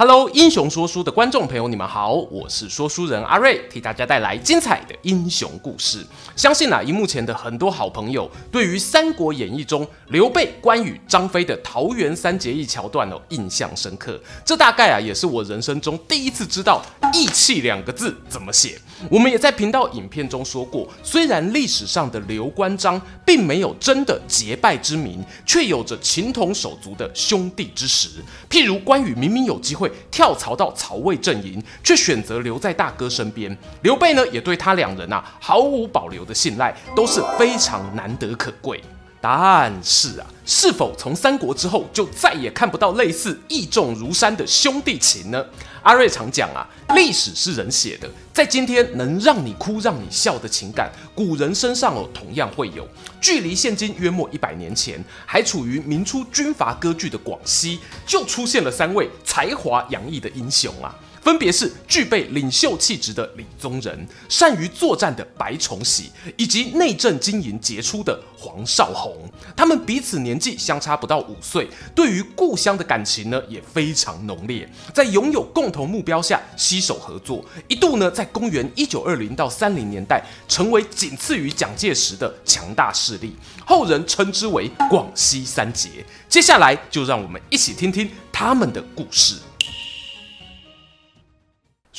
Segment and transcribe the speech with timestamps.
[0.00, 6.06] Hello，英雄说书的观众朋友，你们好，我是说书人阿瑞，替大家带来精彩的英雄故事。
[6.36, 14.16] 相信啊，荧幕前的很多好朋友，对于《三国演义》中刘备、关羽、张飞的桃园三结义桥段哦，印象深刻。
[14.44, 16.80] 这大概啊，也是我人生中第一次知道
[17.12, 18.80] “义气”两个字怎么写。
[19.10, 28.08] 我们也在频道影片中说过，虽然历史上的刘关张并没有真的结拜之名，却有着情同手足的兄弟之实。
[28.50, 29.90] 譬如关羽明明有机会。
[30.10, 33.56] 跳槽到曹魏阵营，却选择留在大哥身边。
[33.82, 38.82] 刘备呢，也对他两人啊毫无保留的信赖，都是非常难得可贵。
[39.20, 45.44] 但是啊，是否从三国之后就再也看不到类似义重如山的兄弟情呢？
[45.82, 52.86] 阿瑞常讲啊，历史是人写的，在今天能让你哭让你笑的情感，古人身上哦同样会有。
[53.20, 60.94] 距离现今约莫一百年前，还处于明初军阀割据的广西，就出现了三位才华洋溢的英雄啊。
[61.28, 69.14] 分别是具备领袖气质的李宗仁，善于作战的白崇禧，以及内政经营杰出的黄绍竑。
[69.54, 74.66] 他们彼此年纪相差不到五岁，对于故乡的感情呢也非常浓烈。
[74.94, 83.36] 在拥有共同目标下携手合作，一度呢在公元一九二零到三零年代，成为仅次于蒋介石的强大势力。
[83.66, 85.90] 后人称之为广西三杰。
[86.26, 89.34] 接下来就让我们一起听听他们的故事。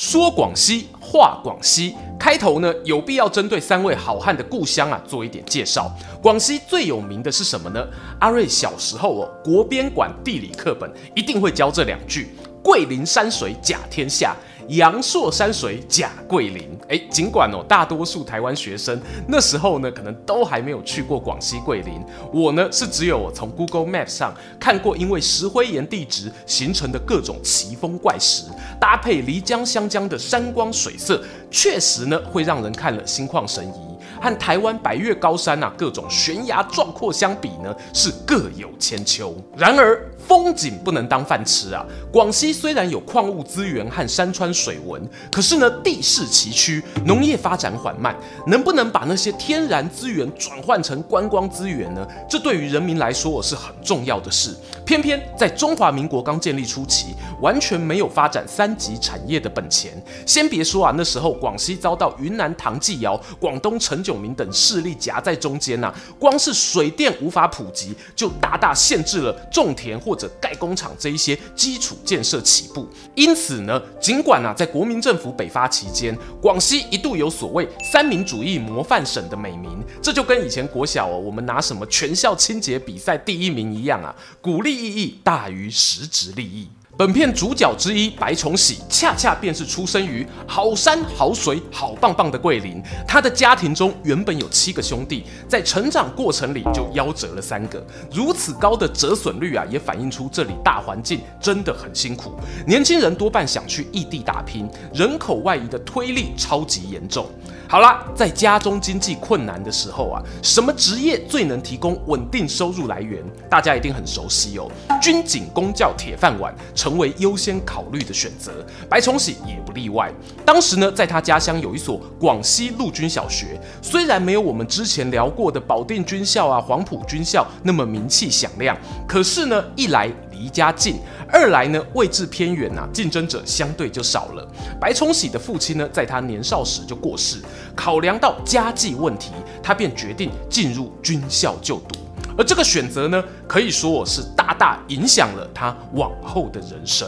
[0.01, 1.93] 说广西，话广西。
[2.17, 5.91] 开头呢，有必要针对三位好汉的故乡啊做一点介绍。
[6.23, 7.85] 广西最有名的是什么呢？
[8.21, 12.29] 阿瑞小时候哦，国编馆地理课本一定会教这两句：
[12.63, 14.33] 桂林山水甲天下。
[14.69, 22.03] 阳朔山水甲桂林，哎，尽管哦，大多数台湾学生那时候呢，可能都还没有去过广西桂林。
[22.31, 28.43] 我呢，是只有我从 Google Map 上看过，因为石灰岩地质形成的各种奇峰怪石，
[28.79, 33.89] 搭配漓江湘江的山光水色，确实呢，会让人看了心旷神怡。
[34.21, 39.33] 和台湾百岳高山啊，各种悬崖壮阔相比呢，是各有千秋。
[39.55, 41.83] 然而风景不能当饭吃啊！
[42.13, 45.01] 广西虽然有矿物资源和山川水文，
[45.31, 48.15] 可是呢，地势崎岖，农业发展缓慢。
[48.45, 52.07] 能不能把那些天然资源转换成观光资源呢？
[52.29, 54.55] 这对于人民来说是很重要的事。
[54.85, 59.99] 偏偏在中华民国刚建立初期，完全没有发展三级产业的本钱。
[60.27, 72.87] 先别说啊，那时候广西遭到云南唐继尧、广东陈炯明等势力夹在中间呐、啊，光是水电无法普及，就大大限制了种田或者盖工厂这一些基础建设起步。
[73.15, 86.67] 因此呢，尽管啊，在国民政府北伐期间，广西一度有所谓三民主义模范省的美名，这就跟以前国小哦，我们拿什么全校清洁比赛第一名一样啊，鼓励意义大于实质利益。
[86.99, 92.83] 本片主角之一白崇禧，恰恰便是出生于好山好水好棒棒的桂林。
[93.07, 97.81] 他的家庭中原本有七个兄弟，在成长过程里就夭折了三个。
[98.11, 102.33] 如此高的折损率啊，也反映出这里大环境真的很辛苦。
[102.67, 107.25] 年轻人多半想去异地打拼，人口外移的推力超级严重。
[107.69, 113.23] 好啦，在家中经济困难的时候啊，什么职业最能提供稳定收入来源？
[113.49, 114.69] 大家一定很熟悉哦，
[115.01, 118.65] 军警公教铁饭碗成成为优先考虑的选择。
[118.89, 120.11] 白崇禧也不例外。
[120.43, 128.75] 当时呢，在他家乡有一所广西陆军小学，虽然没有我们之前聊过的保定军校啊、黄埔军校那么名气响亮，
[129.07, 130.95] 可是呢，一来离家近，
[131.31, 134.47] 二来呢，位置偏远呐，竞争者相对就少了。
[134.81, 137.37] 白崇禧的父亲呢，在他年少时就过世，
[137.75, 139.29] 考量到家计问题，
[139.61, 141.99] 他便决定进入军校就读。
[142.39, 147.05] 而这个选择呢，可以说我是大大影响了他往后的人生。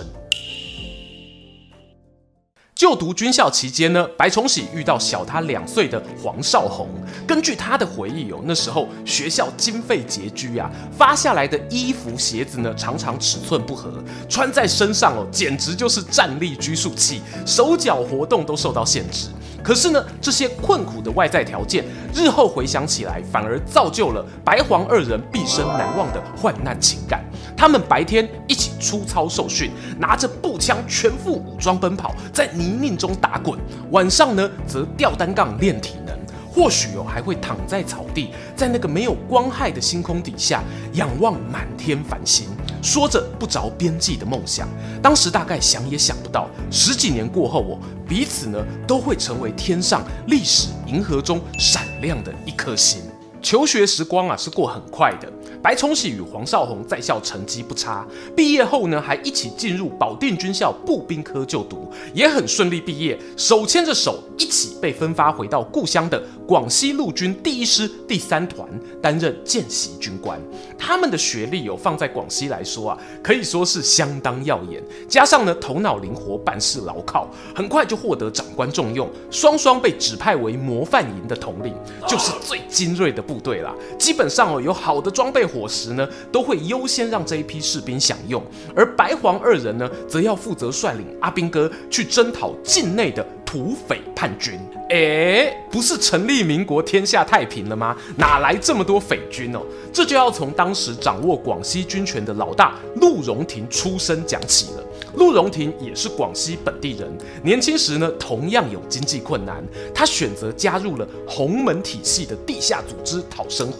[2.82, 6.88] 就读军校期间呢，白崇禧遇到小他两岁的黄绍竑。
[7.28, 10.68] 根据他的回忆哦，那时候学校经费拮据啊，
[10.98, 13.94] 发下来的衣服鞋子呢，常常尺寸不合，
[14.28, 19.28] 穿在身上哦，简直就是站立拘束器，手脚活动都受到限制。
[19.64, 21.86] 可是呢，这些困苦的外在条件，
[22.16, 27.24] 日后回想起来，反而造就了白黄二人毕生难忘的患难情感。
[27.62, 29.70] 他们白天一起出操受训，
[30.00, 33.56] 拿着步枪全副武装奔跑，在泥泞中打滚；
[33.92, 36.20] 晚上呢，则吊单杠练体能。
[36.52, 40.64] 或许哦还会躺在草地，在那个没有光害的星空底下，
[40.94, 42.48] 仰望满天繁星，
[42.82, 44.68] 说着不着边际的梦想。
[45.00, 53.04] 当时大概想也想不到，十几年过后哦，彼此呢都会成为天上历史银河中闪亮的一颗星。
[53.40, 55.32] 求学时光啊是过很快的。
[55.62, 58.04] 白崇禧与黄绍竑在校成绩不差，
[58.36, 68.68] 毕业后呢还一起进入保定军校步兵科就读，也很顺利毕业，手牵着手一起被分发回到故乡的广西陆军第一师第三团
[69.00, 70.42] 担任见习军官。
[70.80, 81.76] 他们的学历有放在广西来说啊，可以说是相当耀眼，加上呢头脑灵活，办事牢靠，很快就获得长官重用，双双被指派为模范营的统领，
[82.08, 83.76] 就是最精锐的部队啦。
[84.00, 85.51] 基本上哦有好的装备。
[85.54, 88.44] 伙食呢，都会优先让这一批士兵享用，
[88.76, 94.60] 而白黄二人呢，则要负责率领阿兵哥去征讨境内的土匪叛军。
[94.90, 97.96] 诶，不是成立民国天下太平了吗？
[98.18, 99.62] 哪来这么多匪军哦？
[99.94, 104.84] 这就要从当时掌握广西军权的老大陆荣廷出身讲起了。
[105.16, 107.12] 陆荣廷也是广西本地人，
[107.44, 109.64] 年轻时呢，同样有经济困难，
[109.94, 113.80] 他选择加入了洪门体系的地下组织讨生活。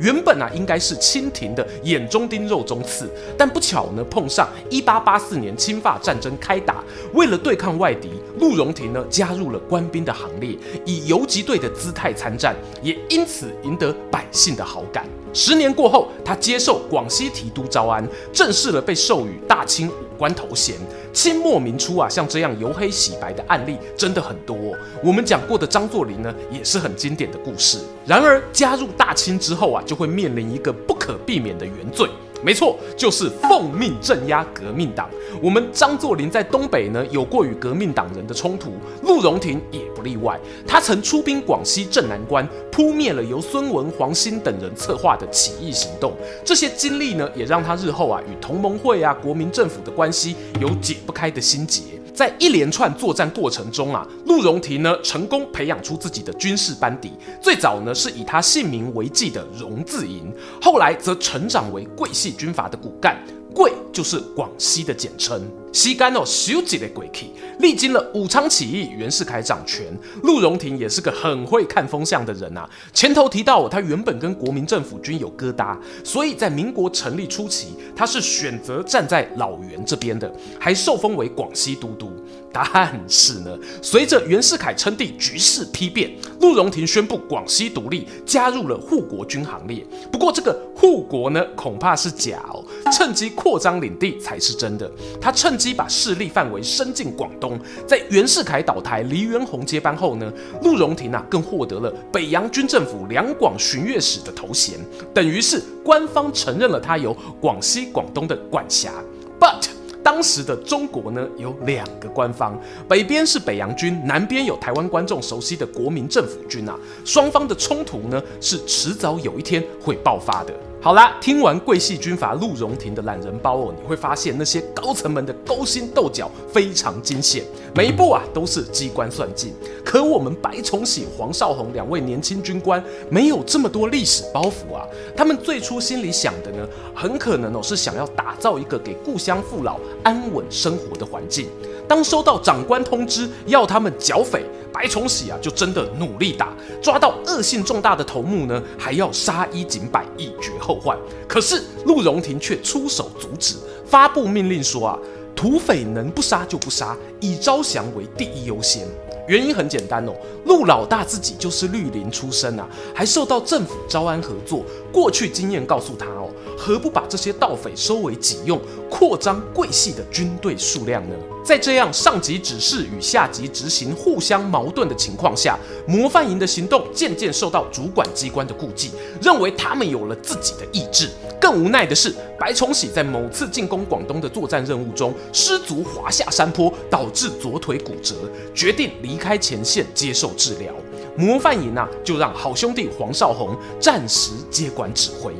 [0.00, 6.82] 原本啊，应该是清廷的眼中钉、肉中刺，但不巧呢，碰上一八八四年侵法战争开打，
[7.12, 15.06] 为了对抗外敌，陆荣廷呢加入了官兵的行列，以游击队的姿态参战，也因此赢得百姓的好感。
[15.34, 20.74] 十年过后，他接受广西提督招安，正式了被授予大清官头衔。
[21.12, 24.56] 清末民初啊，像这样由黑洗白的案例真的很多。
[25.02, 27.78] 我们讲过的张作霖呢，也是很经典的故事。
[28.04, 32.08] 然而加入大清之后啊，就会面临一个不可避免的原罪。
[32.42, 35.08] 没错，就是奉命镇压革命党。
[35.42, 40.38] 我们张作霖在东北呢，有过与革命党人的冲突，陆荣廷也不例外。
[40.66, 46.12] 他曾出兵广西镇南关，扑灭了由孙文、黄兴等人策划的起义行动。
[46.44, 51.82] 这些经历呢，也让他日后啊与同盟会啊、国民政府的关系有解不开的心结。
[52.18, 57.12] 在一连串作战过程中啊，陆荣廷呢成功培养出自己的军事班底。
[57.40, 63.16] 最早呢是以他姓名为记的荣字营，后来则成长为桂系军阀的骨干。
[63.54, 65.48] 桂就是广西的简称。
[65.72, 67.32] 西干哦，修几的鬼气。
[67.60, 69.86] 历经了武昌起义，袁世凯掌权，
[70.22, 72.68] 陆荣廷也是个很会看风向的人啊。
[72.92, 82.12] 前头提到，他原本跟国民政府军有疙瘩，所以在民国成立初期，他是选择站在老袁这边的，还受封为广西都督。
[82.52, 86.10] 但是呢，随着袁世凯称帝，局势丕变，
[86.40, 89.84] 陆荣廷宣布广西独立，加入了护国军行列。
[90.10, 94.90] 不过这个护国呢，恐怕是假哦，趁机扩张领地才是真的。
[95.20, 104.78] 他趁机把势力范围伸进广东，在袁世凯倒台，黎元洪接班后呢，陆荣廷啊更获得了北洋军政府两广巡阅使的头衔，
[105.12, 108.92] 等于是官方承认了他有广西、广东的管辖。
[109.38, 109.66] But
[110.08, 112.58] 当时的中国呢，有两个官方，
[112.88, 116.74] 北边是北洋军，南边有台湾观众熟悉的国民政府军啊。
[117.04, 120.54] 双方的冲突呢，是迟早有一天会爆发的。
[120.88, 127.44] 好啦，听完桂系军阀陆荣廷的懒人包哦，你会发现那些高层们的勾心斗角非常惊险，
[127.74, 129.52] 每一步啊都是机关算尽。
[129.84, 134.82] 可我们白崇禧、黄绍竑两位年轻军官没有这么多历史包袱啊，
[135.14, 141.48] 他们最初心里想的呢，很可能哦是想要打造一个给故乡父老安稳生活的环境。
[141.88, 146.52] 当收到长官通知要他们剿匪，白崇禧啊就真的努力打，
[146.82, 150.96] 抓到恶性重大的头目呢，还要杀一儆百，以绝后患。
[151.26, 154.98] 可是陆荣廷却出手阻止，发布命令说啊，
[155.34, 158.86] 土匪能不杀就不杀，以招降为第一优先。
[159.28, 160.12] 原因很简单哦，
[160.46, 168.58] 陆老大自己就是绿林出身啊，还受到政府招安合作，过去经验告诉他哦，何不把这些盗匪收为己用，
[168.90, 171.14] 扩张桂系的军队数量呢？
[171.44, 178.90] 在这样上级指示与下级执行互相矛盾的情况下，模范营的行动渐渐受到主管机关的顾忌，
[179.22, 181.10] 认为他们有了自己的意志。
[181.48, 188.14] 更无奈的是，白崇禧在某次进攻广东的作战任务中失足滑下山坡，导致左腿骨折，
[188.54, 190.70] 决定离开前线接受治疗。
[191.16, 195.32] 模范营啊，就让好兄弟黄绍竑暂时接管指挥。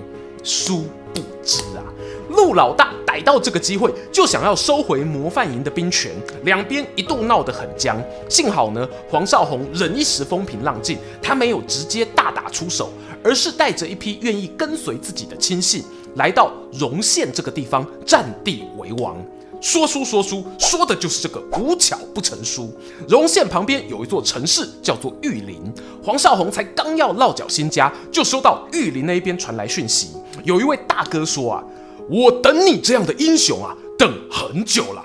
[0.43, 1.85] 殊不知啊，
[2.31, 6.11] 陆老大逮到这个机会，就想要收回模范营的兵权，
[6.45, 8.03] 两边一度闹得很僵。
[8.31, 12.91] 幸好呢，黄绍竑忍一时风平浪静，他没有直接大打出手。
[13.29, 19.23] 而是带着一批愿意跟随自己的亲信，来到荣县这个地方占地为王。
[19.61, 22.73] 说书说书，说的就是这个无巧不成书。
[23.07, 25.61] 荣县旁边有一座城市叫做玉林，
[26.03, 31.65] 黄少红才刚要落脚新家，就收到玉林那边传来讯息，有一位大哥说啊，
[32.09, 35.05] 我等你这样的英雄啊，等很久了。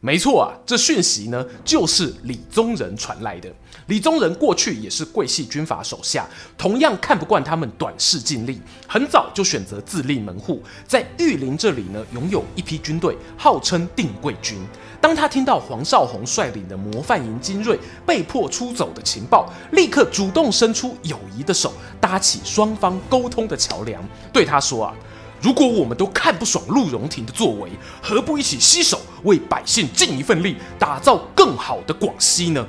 [0.00, 3.50] 没错啊，这讯息呢就是李宗仁传来的。
[3.86, 6.26] 李宗仁过去也是桂系军阀手下，
[6.58, 14.58] 同样看不惯他们短视近利，很早就选择自立门户，在玉林这里呢拥有一批军队，号称定贵军。
[15.00, 24.94] 当他听到黄绍竑率领的模范营精锐被迫出走的情报，立刻主动伸出友谊的手，搭起双方沟通的桥梁，对他说啊。
[25.40, 27.70] 如果我们都看不爽陆荣廷的作为，
[28.02, 32.66] 何不一起携手为百姓尽一份力，打造更好的广西呢？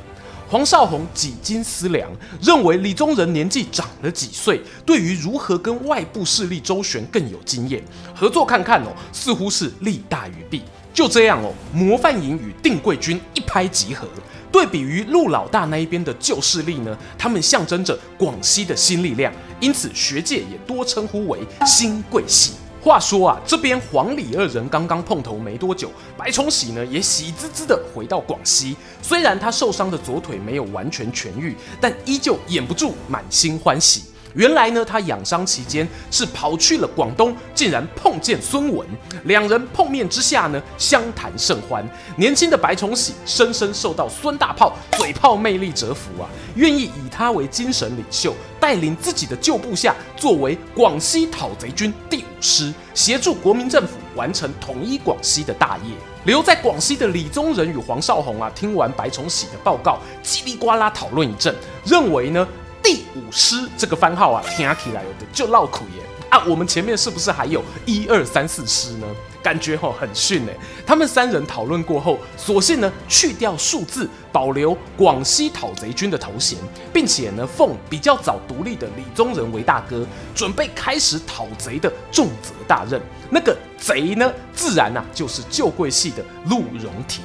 [0.50, 2.10] 黄绍竑几经思量，
[2.42, 7.84] 认为李宗仁年纪长了几岁，对于如何跟外部势力周旋更有经验，
[8.16, 10.62] 合作看看哦，似乎是利大于弊。
[10.94, 14.08] 就这样哦，模范营与定贵军一拍即合。
[14.52, 22.54] 对比于陆老大那一边的旧势力呢，他们象征着广西的新力量，因此学界也多称呼为新贵系。
[22.82, 28.78] 话说啊，这边黄李二人刚刚碰头没多久，白崇禧呢也喜滋滋的回到广西。
[29.02, 34.04] 虽然他受伤的左腿没有完全痊愈，但依旧掩不住满心欢喜。
[34.34, 38.88] 原来呢，他养伤期间是跑去了广东，竟然碰见孙文，
[39.24, 41.88] 两人碰面之下呢，相谈甚欢。
[42.18, 55.94] 年轻的白崇禧深深受到孙大炮嘴炮魅力折服啊，愿意以他为精神领袖，带领自己的旧部下作为广西讨贼军第五师，协助国民政府完成统一广西的大业。
[56.26, 61.56] 留在广西的李宗仁与黄绍竑啊，听完白崇禧的报告，叽里呱啦讨论一阵，
[61.86, 62.46] 认为呢。
[62.88, 66.42] 第五师这个番号啊，听起来有的就绕口耶啊！
[66.48, 69.06] 我们前面是不是还有一二三四师呢？
[69.44, 70.56] 感觉吼很逊哎。
[70.86, 76.58] 他们三人讨论过后，索性呢去掉数字，保留广西讨贼军的头衔，
[76.94, 83.02] 并且呢奉比较早独立的李宗仁为大哥，准备开始讨贼的重责大任。
[83.30, 87.22] 那个贼呢，自然呐、啊、就是旧贵系的陆荣廷。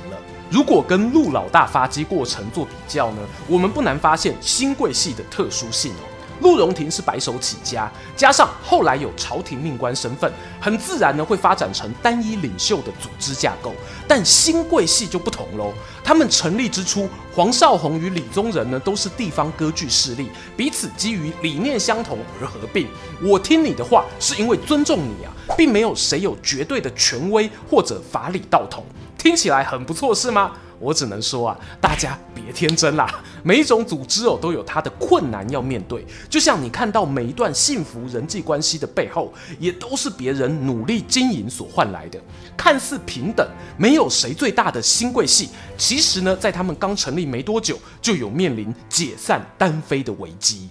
[0.53, 6.12] 如果跟陆老大发迹过程做比较呢，我们不难发现新贵系的特殊性哦。
[6.43, 10.31] 陆荣廷是白手起家，加上后来有朝廷命官身份，
[10.61, 13.73] 很自然呢会发展成单一领袖的组织架构。
[14.07, 15.73] 但新贵系就不同喽，
[16.05, 22.89] 他们成立之初，黄绍竑与李宗仁呢都是地方割据势力，彼此基于理念相同而合并。
[23.23, 28.85] 我听你的话是因为尊重你啊，并没有谁有绝对的权威或者法理道统。
[29.17, 30.51] 听起来很不错，是吗？
[30.83, 33.23] 我只能说啊，大家别天真啦。
[33.45, 36.05] 每一种组织哦，都有它的困难要面对。
[36.29, 42.21] 就像你看到每一段幸福人际关系的背后，也都是别人努力经营所换来的。
[42.57, 43.49] 看似平等，
[43.79, 45.49] 没有谁最大的新贵系，
[45.79, 50.69] 其实呢，在他们刚成立没多久，就有面临解散单飞的危机。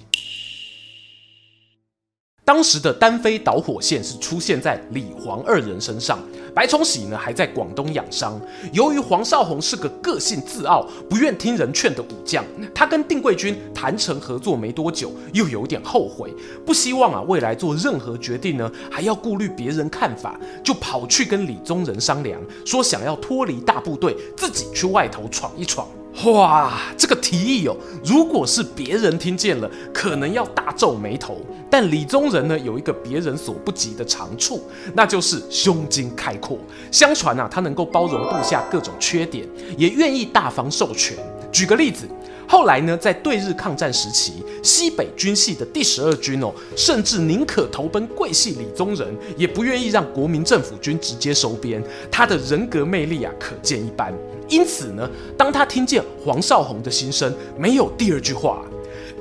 [2.51, 6.19] 当时的单飞导火线是出现在李黄二人身上。
[6.53, 8.37] 白崇禧呢还在广东养伤，
[8.73, 12.43] 由于黄绍竑是个个性自傲、不愿听人劝的武将，
[12.75, 16.33] 他跟定贵军谈成合作没多久，又有点后悔，
[16.65, 25.87] 不希望啊未来做任何决定呢还要顾虑别人看法，就跑去跟李宗仁商量，说想要脱离大部队，自己去外头闯一闯。
[26.25, 31.39] 哇，这个提议哦，如果是别人听见了，可能要大皱眉头。
[31.69, 34.61] 但李宗仁呢，有一个别人所不及的长处，
[34.93, 36.59] 那就是胸襟开阔。
[36.91, 41.17] 相传啊，他能够包容部下各种缺点，也愿意大方授权。
[41.51, 42.05] 举个例子，
[42.45, 51.81] 后来呢，在对日抗战时期，西北军系的第十二军哦，甚至宁可投奔桂系李宗仁，也不愿意让国民政府军直接收编。
[52.11, 54.13] 他的人格魅力啊，可见一斑。
[54.51, 58.61] 因此呢，当他听见黄绍竑的心声，没有第二句话。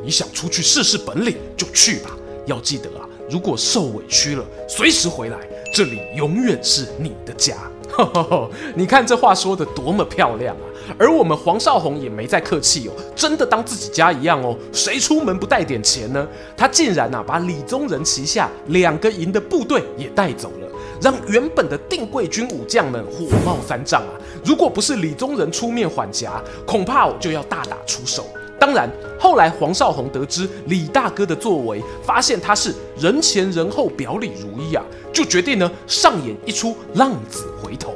[0.03, 2.11] 你想出去试试本领就去吧，
[2.47, 5.39] 要记得啊，如果受委屈了，随时回来，
[5.75, 7.57] 这里永远是你的家。
[8.75, 10.65] 你看这话说的多么漂亮啊！
[10.99, 14.57] 而我们黄绍竑也没再客气哦，真的当自己家一样哦。
[14.73, 16.27] 谁出门不带点钱呢？
[16.57, 20.69] 他竟然啊，把李宗仁旗下两个营的部队也带走了。
[21.01, 24.13] 让原本的定贵军武将们火冒三丈啊！
[24.45, 28.27] 如果不是李宗仁出面缓颊，恐怕我就要大打出手。
[28.59, 37.95] 当然，后来黄绍竑得知李大哥的作为，发现他是人前人后表里如一啊，就决定呢上演一出浪子回头。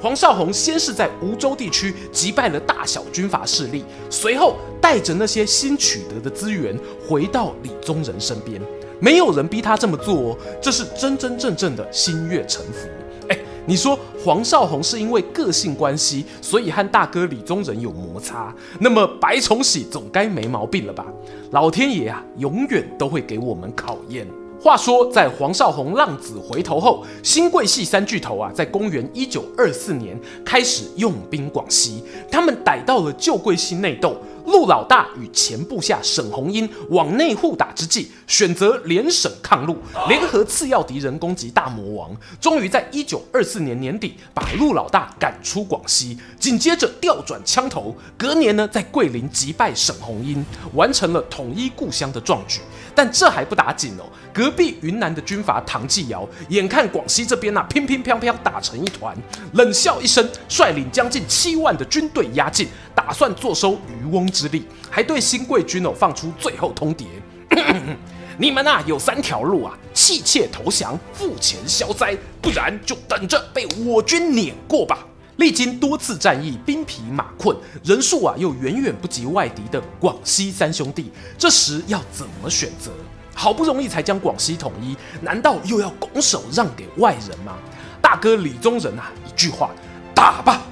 [0.00, 8.60] 黄绍竑先是在梧州地区击败了大小军阀势力，随后带着那些新取得的资源回到李宗仁身边。
[8.98, 12.88] 没有人逼他这么做哦，这是真真正正的心悦诚服。
[13.28, 21.04] 哎，你说黄绍鸿是因为个性关系，所以和大哥李宗仁有摩擦，那么白崇禧总该没毛病了吧？
[21.50, 24.26] 老天爷啊，永远都会给我们考验。
[24.58, 34.16] 话说，在黄绍鸿浪子回头后，新贵系三巨头啊，在公元一九二四年开始用兵广西，他们逮到了旧贵系内斗。
[34.46, 39.76] 陆老大与前部下沈红英往内互打之际，选择联沈抗陆，
[40.08, 46.18] 联合次要敌人攻击大魔王，终于在一九二四年年底把陆老大赶出广西。
[46.38, 52.60] 紧接着调转枪头，隔年呢在桂林击败沈红英，完成了统一故乡的壮举。
[52.94, 59.14] 但这还不打紧哦，隔壁云南的军阀唐继尧眼看广西这边呐、乒乒乓乓打成一团，
[59.52, 67.06] 冷笑一声，率领将近七万的军队压境，打算坐收渔翁之力，还对新贵军哦放出最后通牒：
[68.36, 75.06] 你们啊有三条路啊，弃窃投降、付钱消灾，不然就等着被我军碾过吧。
[75.36, 82.90] 历经多次战役，兵疲马困，人数啊又远远不及外敌的广西三兄弟，这时要怎么选择？
[83.34, 87.56] 好不容易才将广西统一，难道又要拱手让给外人吗？
[88.02, 89.70] 大哥李宗仁啊，一句话，
[90.14, 90.65] 打吧！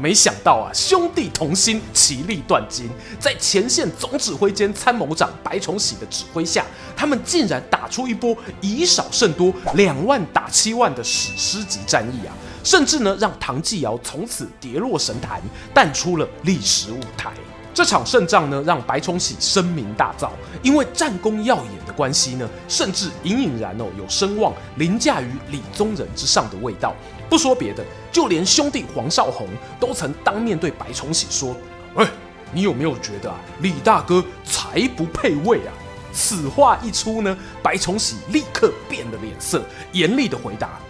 [0.00, 2.88] 没想到啊，兄弟同心，其利断金，
[3.20, 6.64] 在前线总指挥兼参谋长白崇禧的指挥下，
[6.96, 12.32] 他们竟然打出一波以少胜多，两万打七万的史诗级战役啊！
[12.64, 15.40] 甚至呢，让唐继尧从此跌落神坛，
[15.74, 17.32] 淡出了历史舞台。
[17.72, 20.30] 这场胜仗呢，让白崇禧声名大噪，
[20.62, 26.94] 因为战功耀眼的关系呢，甚至隐隐然哦有声望凌驾于李宗仁之上的味道。
[27.30, 27.82] 不说别的，
[28.12, 31.56] 就连兄弟黄绍鸿都曾当面对白崇禧说
[31.94, 32.06] ：“哎，
[32.52, 35.72] 你有没有觉得啊，李大哥才不配位啊？”
[36.12, 40.80] 此话一出呢，白崇禧立刻变了脸色，严厉地回答。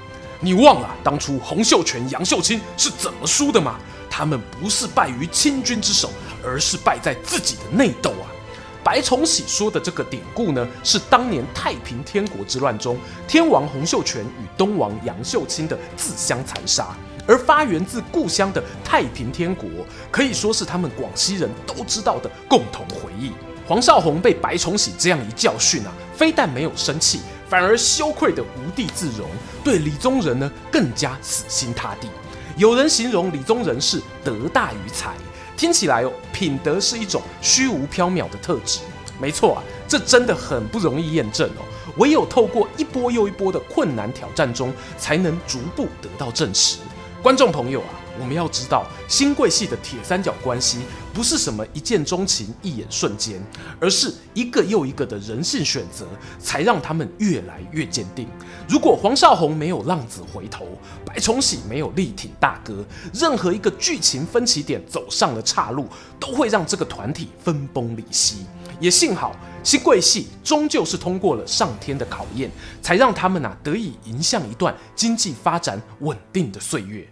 [0.40, 3.78] 你忘了当初洪秀全、杨秀清是怎么输的吗？
[4.08, 6.10] 他们不是败于清军之手，
[6.42, 8.24] 而是败在自己的内斗啊！
[8.82, 12.96] 白崇禧说的这个典故呢，是当年太平天国之乱中，
[13.28, 16.96] 天王洪秀全与东王杨秀清的自相残杀，
[17.26, 19.68] 而发源自故乡的太平天国，
[20.10, 23.32] 可以说是他们广西人都知道的共同回忆。
[23.66, 27.20] 黄绍鸿被白崇禧这样一教训啊，非但没有生气。
[27.48, 29.28] 反而羞愧得无地自容，
[29.64, 32.08] 对李宗仁呢更加死心塌地。
[32.56, 35.14] 有人形容李宗仁是德大于才，
[35.60, 38.80] 听起来哦，品德是一种虚无缥缈的特质。
[39.20, 41.62] 没错啊，这真的很不容易验证哦。
[41.98, 46.78] 唯有透过一波又一波的困难挑战中，才能逐步得到证实。
[47.22, 48.00] 观众朋友啊。
[48.18, 50.80] 我们要知道，新贵系的铁三角关系
[51.12, 53.42] 不是什么一见钟情、一眼瞬间，
[53.80, 56.06] 而是一个又一个的人性选择，
[56.38, 58.28] 才让他们越来越坚定。
[58.68, 60.66] 如果黄少鸿没有浪子回头，
[61.04, 65.86] 白崇禧没有力挺大哥，任何一个剧情分歧点走上了岔路，
[66.18, 68.46] 都会让这个团体分崩离析。
[68.78, 77.06] 也幸好，新贵系终究是通过了上天的考验，才让他们啊得以迎向一段经济发展稳定的岁月。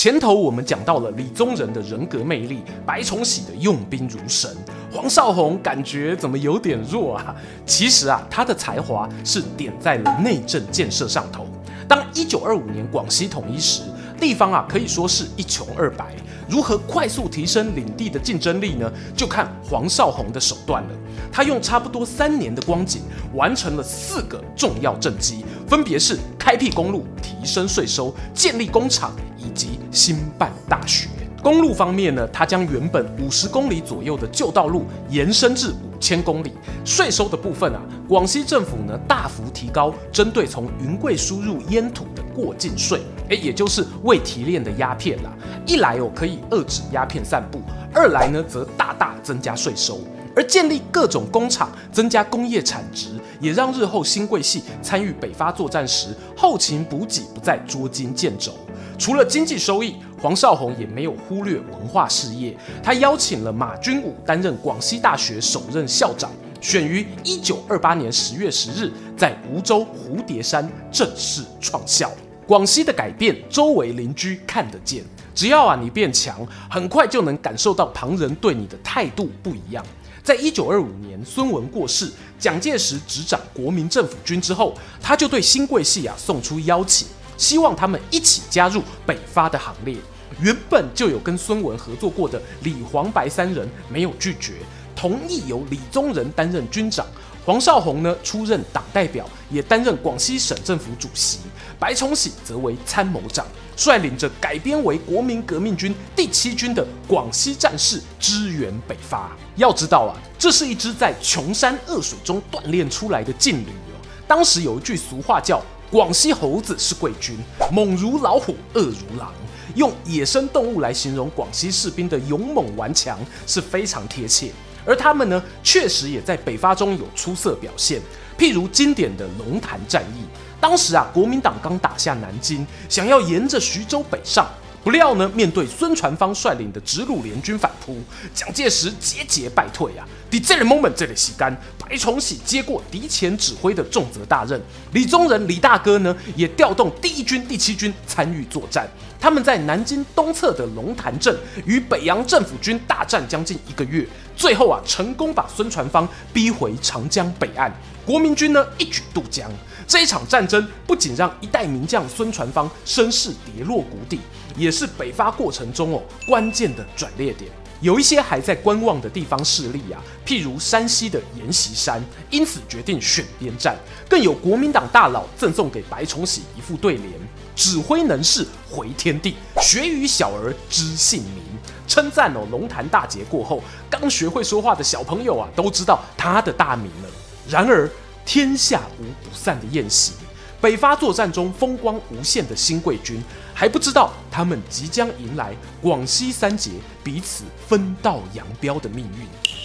[0.00, 4.48] 前头我们讲到了李宗仁的人格魅力，白崇禧的用兵如神，
[4.92, 7.34] 黄绍鸿感觉怎么有点弱啊？
[7.66, 11.48] 其实啊，他的才华是点在了内政建设上头。
[11.88, 13.82] 当一九二五年广西统一时，
[14.20, 16.14] 地方啊可以说是一穷二白，
[16.48, 18.90] 如何快速提升领地的竞争力呢？
[19.14, 20.90] 就看黄绍鸿的手段了。
[21.30, 23.02] 他用差不多三年的光景，
[23.34, 29.12] 完成了四个重要政绩，分别是开辟公路、提升税收、建立工厂。
[29.38, 31.08] 以及兴办大学。
[31.42, 36.52] 公路方面呢，他将原本五十公里左右的旧道路延伸至五千公里。
[36.84, 45.30] 税收的部分啊，广西政府呢大幅提高针对从云贵输入烟土的过境税，诶，也就是未提炼的鸦片啦。
[45.66, 47.60] 一来哦可以遏制鸦片散布，
[47.92, 50.00] 二来呢则大大增加税收。
[50.36, 53.08] 而建立各种工厂，增加工业产值，
[53.40, 58.52] 也让日后新贵系参与北伐作战时，后勤补给不再捉襟见肘。
[58.96, 62.56] 除了经济收益，黄绍鸿也没有忽略文化事业。
[62.82, 72.12] 他邀请了马君武担任广西大学首任校长，选于一九二八年十月十日在梧州蝴蝶山正式创校。
[72.48, 75.04] 广西的改变，周围邻居看得见。
[75.34, 79.84] 只要啊你变强，很快就能感受到旁人对你的态度不一样。
[80.22, 87.06] 在一九二五年，孙文过世，蒋介石执掌国民政府军之后，他就对新贵系啊送出邀请。
[87.36, 89.94] 希望他们一起加入北伐的行列。
[90.40, 94.54] 原本就有跟孙文合作过的李黄白三人没有拒绝，
[94.96, 97.06] 同意由李宗仁担任军长，
[97.48, 101.38] 黄绍竑呢出任党代表，也担任广西省政府主席。
[101.78, 109.34] 白崇禧则为参谋长，率领着改编为国民革命军第七军的广西战士支援北伐。
[109.56, 113.96] 要知道啊，这是一支在穷山恶水中锻炼出来的劲旅哦。
[114.26, 115.58] 当时有一句俗话叫
[115.90, 117.38] “广西猴子是贵军，
[117.72, 119.32] 猛如老虎，恶如狼”，
[119.74, 124.52] 用野生动物来形容广西士兵的勇猛顽强是非常贴切。
[124.88, 128.00] 而他们呢，确实也在北伐中有出色表现，
[128.38, 130.24] 譬如经典的龙潭战役。
[130.58, 134.48] 当时啊，国民党刚打下南京，想要沿着徐州北上，
[134.84, 137.98] 不料呢，面对孙传芳率领的直鲁联军反扑，
[138.32, 140.06] 蒋介石节节败退啊。
[140.30, 144.60] 在这个 moment，这里洗干，白崇禧接过敌前指挥的重责大任，
[144.92, 148.88] 李宗仁李大哥呢，也调动第一军、第七军参与作战。
[149.20, 151.36] 他们在南京东侧的龙潭镇
[151.66, 157.72] 与北洋政府军大战将近一个月，最后啊，成功把孙传芳逼回长江北岸，
[158.06, 159.50] 国民军呢一举渡江。
[159.88, 164.20] 这一场战争不仅让一代名将孙传芳声势跌落谷底，
[164.58, 167.50] 也是北伐过程中哦关键的转捩点。
[167.80, 173.76] 有一些还在观望的地方势力啊，譬如山西的阎锡山，因此决定选边站。
[174.08, 177.08] 更有国民党大佬赠送给白崇禧一副对联
[177.54, 181.44] ：“指挥能事回天地，学与小儿知姓名。”
[181.86, 187.08] 称赞哦，龙潭大捷过后，刚学会说话的小朋友啊，都知道他的大名了。
[187.48, 187.88] 然而。
[188.28, 190.12] 天下无不散的宴席，
[190.60, 193.22] 北伐作战中风光无限的新贵军
[193.54, 196.72] 还不知道，他们即将迎来广西三杰
[197.04, 199.57] 彼此分道扬镳的命运。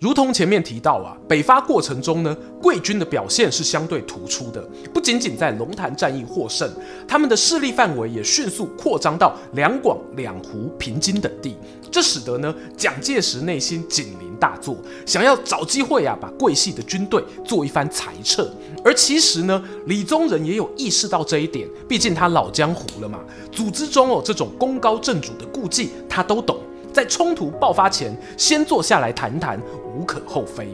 [0.00, 6.66] 如同前面提到啊，北伐过程中呢，贵军的表现是相对突出的，不仅仅在龙潭战役获胜，
[7.06, 11.54] 他们的势力范围也迅速扩张到两广、两湖、平津等地，
[11.90, 18.50] 这使得呢，蒋介石内心警铃大作，想要找机会啊，把桂系的军队做一番裁撤。
[18.82, 23.20] 而其实呢，李宗仁也有意识到这一点，毕竟他老江湖了嘛，
[23.52, 26.58] 组织中哦这种功高震主的顾忌他都懂。
[26.92, 29.56] 在冲突爆发前，先坐下来谈谈，
[29.94, 30.68] 无可厚非。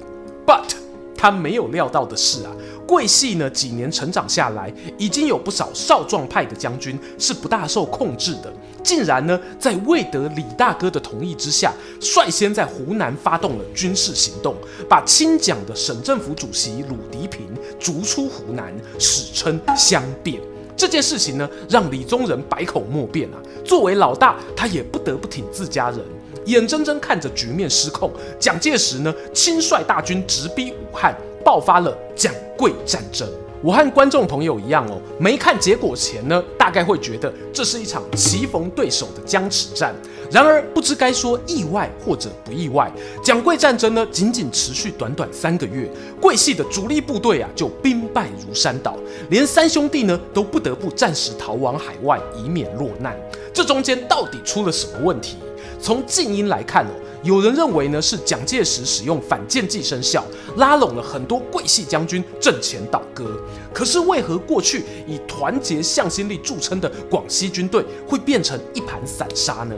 [0.47, 0.75] But
[1.17, 2.53] 他没有料到的是啊，
[2.87, 8.53] 桂系呢几年成长下来，已经有不少少壮派的将军是不大受控制的，
[8.85, 14.55] 竟然呢在未得李大哥的同意之下，率先在湖南发动了军事行动，
[14.89, 17.49] 把亲蒋的省政府主席鲁涤平
[17.81, 20.39] 逐出湖南，史称湘变。
[20.77, 23.41] 这件事情呢，让李宗仁百口莫辩啊。
[23.65, 26.01] 作为老大，他也不得不挺自家人，
[26.47, 28.11] 眼睁睁看着局面失控。
[28.39, 33.29] 蒋介石呢，亲率大军直逼武汉，爆发了蒋桂战争。
[33.63, 39.95] 我和观众朋友一样哦，没看结果前呢，大概会觉得这是一场棋逢对手的僵持战。
[40.31, 42.93] 然而，不知该说意外或者不意外，
[43.25, 48.95] 蒋桂战争呢，仅仅持续短短三个月，桂系的主力部队啊就兵败如山倒，
[49.31, 53.17] 连三兄弟呢都不得不暂时逃往海外，以免落难。
[53.55, 55.39] 这中间到底出了什么问题？
[55.81, 56.91] 从静音来看哦。
[57.23, 60.25] 有人认为呢，是蒋介石使用反间计生效，
[60.59, 63.41] 拉拢了很多桂系将军阵前倒戈。
[63.73, 69.75] 可是为何过去以团结向心力著称的广西军队会变成一盘散沙呢？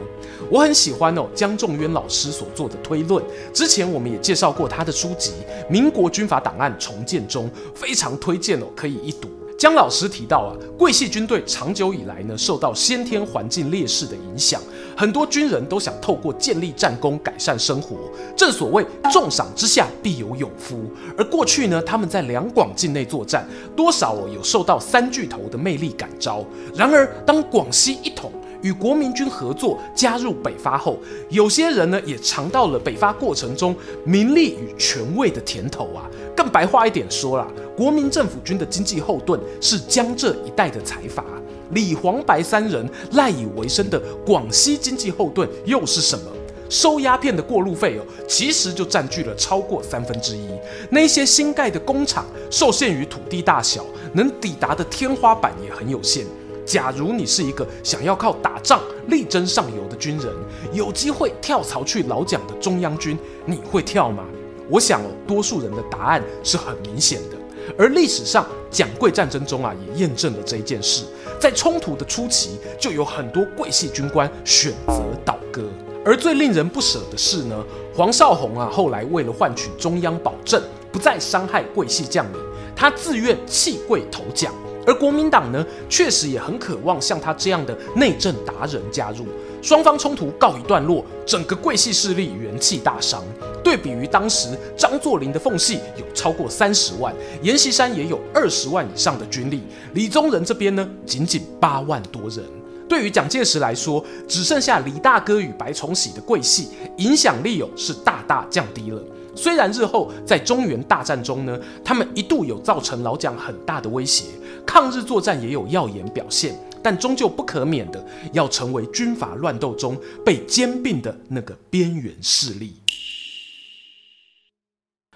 [0.51, 3.23] 我很喜欢哦，江仲渊老师所做的推论。
[3.51, 5.31] 之前我们也介绍过他的书籍
[5.71, 9.27] 《民国军阀档案重建中》，非常推荐哦，可以一读。
[9.59, 14.61] 江老师提到啊，桂系军队长久以来呢，受到先天环境劣势的影响，
[14.95, 17.97] 很多军人都想透过建立战功改善生活。
[18.37, 20.85] 正所谓重赏之下必有勇夫，
[21.17, 23.45] 而过去呢，他们在两广境内作战，
[23.75, 26.41] 多少有受到三巨头的魅力感召。
[26.73, 30.97] 然而，当广西一统，与国民军合作，加入北伐后，
[31.29, 36.07] 有些人呢也尝到了北伐过程中名利与权位的甜头啊。
[36.33, 37.45] 更白话一点说啦，
[37.79, 41.23] 国民政府军的经济后盾是江浙一带的财阀，
[41.71, 46.25] 李黄白三人赖以为生的广西经济后盾又是什么？
[46.67, 50.49] 收鸦片的过路费哦，其实就占据了超过三分之一。
[50.89, 56.25] 那些新盖的工厂受限于土地大小，能抵达的天花板也很有限。
[56.65, 60.35] 假如你是一个想要靠打仗力争上游的军人，
[60.73, 64.25] 有机会跳槽去老蒋的中央军，你会跳吗？
[64.69, 67.38] 我想哦，多数人的答案是很明显的。
[67.77, 71.03] 而历史上蒋桂战争中啊，也验证了这一件事。
[71.39, 75.63] 在冲突的初期，就有很多桂系军官选择倒戈。
[76.05, 82.39] 而最令人不舍的是呢，黄绍竑啊，后来为了换取中央保证，不再伤害桂系将领，
[82.75, 84.53] 他自愿弃桂投蒋。
[84.87, 89.25] 而国民党呢，确实也很渴望像他这样的内政达人加入，
[89.61, 93.23] 双方冲突告一段落，整个桂系势力元气大伤。
[93.63, 99.61] 对比于当时张作霖的奉系有超过三十万，阎锡山也有二十万以上的军力，
[99.93, 102.43] 李宗仁这边呢，仅仅八万多人。
[102.87, 108.99] 对于蒋介石来说，只剩下李大哥与白崇禧的桂系，影响力有是大大降低了。
[109.35, 114.23] 虽然日后在中原大战中呢，他们一度有造成老蒋很大的威胁，
[114.65, 122.75] 抗日作战也有耀眼表现，但终究不可免的要成为军阀乱斗中被兼并的那个边缘势力。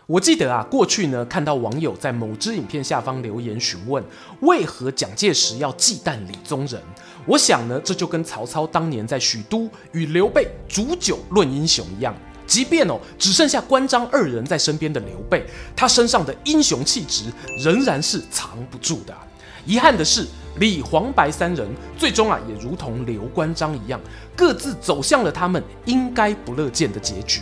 [0.05, 4.03] 我记得啊，过去呢看到网友在某支影片下方留言询问，
[4.41, 6.81] 为何蒋介石要忌惮李宗仁？
[7.25, 12.13] 我想呢，这就跟曹操当年在许都与刘备煮酒论英雄一样，
[12.45, 17.31] 即便哦只剩下关张二人在身边的刘备，他身上的英雄气质
[17.63, 19.17] 仍然是藏不住的。
[19.65, 20.27] 遗憾的是，
[20.59, 23.99] 李黄白三人最终啊也如同刘关张一样，
[24.35, 27.41] 各自走向了他们应该不乐见的结局。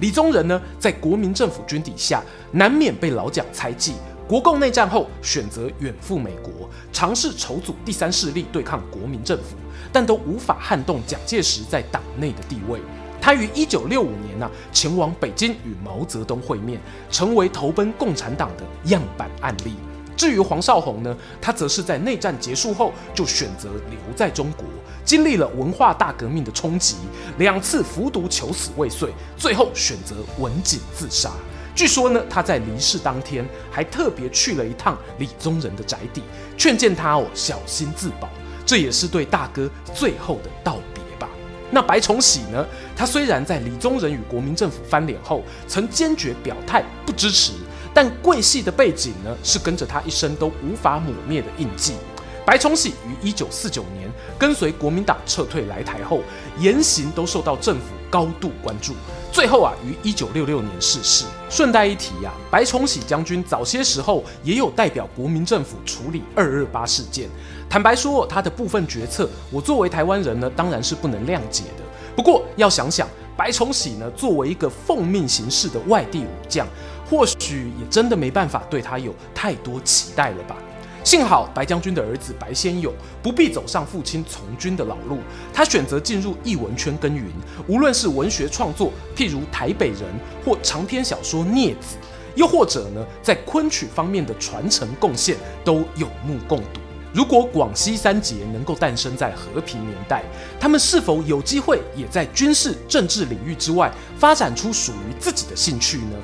[0.00, 3.94] 李宗仁呢，在国民政府军底下，难免被老蒋猜忌。
[4.28, 9.56] 国共内战后，选择远赴美国，尝试筹组第三势力对抗国民政府，
[9.90, 12.78] 但都无法撼动蒋介石在党内的地位。
[13.20, 16.78] 他于一九六五年啊，前往北京与毛泽东会面，
[17.10, 19.72] 成为投奔共产党的样板案例。
[20.18, 24.66] 至于黄绍竑呢，他则是在内战结束后就选择留在中国，
[25.04, 26.96] 经历了文化大革命的冲击，
[27.38, 31.30] 两次服毒求死未遂，最后选择刎颈自杀。
[31.72, 36.20] 据说呢，他在离世当天还特别去了一趟李宗仁的宅邸，
[36.56, 38.28] 劝谏他哦小心自保，
[38.66, 41.28] 这也是对大哥最后的道别吧。
[41.70, 42.66] 那白崇禧呢？
[42.96, 47.52] 他虽然在李宗仁与国民政府翻脸后，曾坚决表态不支持，
[47.94, 51.94] 但桂系的背景呢，是跟着他一生都无法抹灭的印记。
[52.46, 56.22] 白崇禧于一九四九年跟随国民党撤退来台后，
[56.58, 58.94] 言行都受到政府高度关注。
[59.30, 61.26] 最后啊，于一九六六年逝世。
[61.50, 67.28] 顺带一提呀、啊，白崇禧将军早些时候也有代表国民政府处理二二八事件。
[67.68, 71.84] 坦白说，他的部分决策，我作为台湾人呢，当然是不能谅解的。
[72.16, 76.66] 不过要想想，白崇禧呢，作为一个奉命行事的外地武将，
[77.08, 80.56] 或许也真的没办法对他有太多期待了吧。
[81.04, 82.92] 幸好白将军的儿子白先勇
[83.22, 85.20] 不必走上父亲从军的老路，
[85.54, 87.24] 他选择进入艺文圈耕耘。
[87.66, 90.00] 无论是文学创作，譬如《台北人》
[90.44, 91.96] 或长篇小说《孽子》，
[92.34, 96.80] 又或者呢，在昆曲方面的传承贡献，都有目共睹。
[97.14, 100.22] 如果广西三杰能够诞生在和平年代，
[100.60, 106.18] 他们是否有机会也在军事、政治领域之外发展出属于自己的兴趣呢？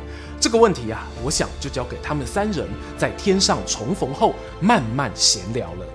[0.44, 5.86] 这个问题啊，我想就交给他们三人在天上重逢后慢慢闲聊了。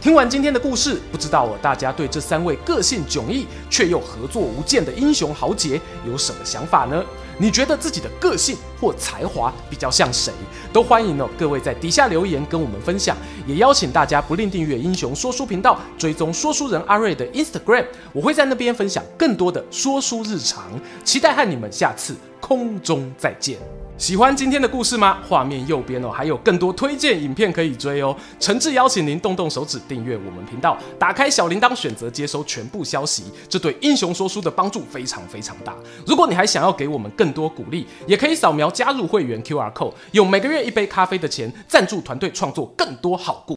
[0.00, 7.04] 听完今天的故事，不知道，大家对这三位个性迥异却又合作无间的英雄豪杰有什么想法呢？
[7.36, 10.32] 你觉得自己的个性或才华比较像谁？
[10.72, 13.14] 都欢迎哦，各位在底下留言跟我们分享。
[13.46, 20.64] 也邀请大家不吝订阅英雄说书频道，追踪说书人阿瑞的 Instagram，我会在那边分享更多的说书日常。
[21.04, 23.58] 期待和你们下次空中再见。
[23.98, 25.18] 喜欢今天的故事吗？
[25.28, 28.16] 画面右边哦，还有更多推荐影片可以追哦。
[28.38, 35.74] 诚挚邀请您动动手指订阅我们频道，打开小铃铛，选择接收全部消息，这对英雄说书的帮助非常非常大。
[36.06, 43.46] 如果你还想要给我们更多鼓励，也可以扫描加入会员 QR code，用每个月一杯咖啡的钱赞助团队创作更多好故。